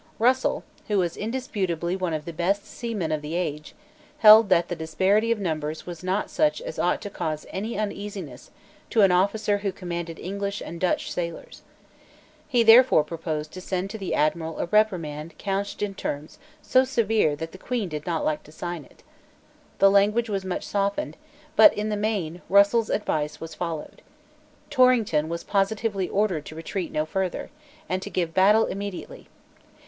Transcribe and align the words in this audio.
Russell, 0.17 0.63
who 0.87 0.97
was 0.97 1.15
indisputably 1.15 1.95
one 1.95 2.11
of 2.15 2.25
the 2.25 2.33
best 2.33 2.65
seamen 2.65 3.11
of 3.11 3.21
the 3.21 3.35
age, 3.35 3.75
held 4.17 4.49
that 4.49 4.67
the 4.67 4.75
disparity 4.75 5.31
of 5.31 5.37
numbers 5.39 5.85
was 5.85 6.03
not 6.03 6.27
such 6.31 6.59
as 6.59 6.79
ought 6.79 7.03
to 7.03 7.09
cause 7.11 7.45
any 7.51 7.77
uneasiness 7.77 8.49
to 8.89 9.03
an 9.03 9.11
officer 9.11 9.59
who 9.59 9.71
commanded 9.71 10.17
English 10.17 10.59
and 10.59 10.81
Dutch 10.81 11.11
sailors. 11.11 11.61
He 12.47 12.63
therefore 12.63 13.03
proposed 13.03 13.51
to 13.51 13.61
send 13.61 13.91
to 13.91 13.99
the 13.99 14.15
Admiral 14.15 14.57
a 14.57 14.65
reprimand 14.65 15.37
couched 15.37 15.83
in 15.83 15.93
terms 15.93 16.39
so 16.63 16.83
severe 16.83 17.35
that 17.35 17.51
the 17.51 17.59
Queen 17.59 17.87
did 17.87 18.07
not 18.07 18.25
like 18.25 18.41
to 18.45 18.51
sign 18.51 18.83
it. 18.83 19.03
The 19.77 19.91
language 19.91 20.31
was 20.31 20.43
much 20.43 20.65
softened; 20.65 21.15
but, 21.55 21.71
in 21.75 21.89
the 21.89 21.95
main, 21.95 22.41
Russell's 22.49 22.89
advice 22.89 23.39
was 23.39 23.53
followed. 23.53 24.01
Torrington 24.71 25.29
was 25.29 25.43
positively 25.43 26.09
ordered 26.09 26.47
to 26.47 26.55
retreat 26.55 26.91
no 26.91 27.05
further, 27.05 27.51
and 27.87 28.01
to 28.01 28.09
give 28.09 28.33
battle 28.33 28.65
immediately. 28.65 29.27